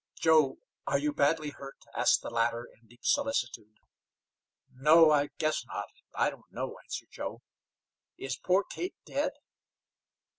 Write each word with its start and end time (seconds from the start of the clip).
"Joe, 0.19 0.57
are 0.87 0.97
you 0.97 1.13
badly 1.13 1.51
hurt?" 1.51 1.77
asked 1.95 2.23
the 2.23 2.31
latter, 2.31 2.65
in 2.73 2.87
deep 2.87 3.01
solicitude. 3.05 3.75
"No, 4.73 5.11
I 5.11 5.29
guess 5.37 5.63
not; 5.63 5.89
I 6.15 6.31
don't 6.31 6.51
know," 6.51 6.75
answered 6.83 7.09
Joe. 7.11 7.43
"Is 8.17 8.35
poor 8.35 8.63
Kate 8.67 8.95
dead?" 9.05 9.33